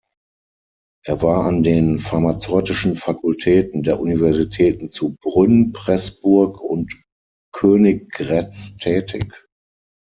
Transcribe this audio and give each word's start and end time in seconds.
Er 1.05 1.21
war 1.21 1.45
an 1.45 1.61
den 1.61 1.99
pharmazeutischen 1.99 2.95
Fakultäten 2.95 3.83
der 3.83 3.99
Universitäten 3.99 4.89
zu 4.89 5.15
Brünn, 5.21 5.73
Pressburg 5.73 6.59
und 6.59 6.99
Königgrätz 7.53 8.77
tätig. 8.77 9.45